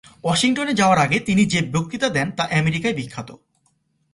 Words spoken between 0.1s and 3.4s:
ওয়াশিংটনে যাওয়ার আগে তিনি যে বক্তৃতা দেন তা আমেরিকায় বিখ্যাত।